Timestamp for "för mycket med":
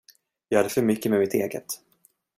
0.69-1.19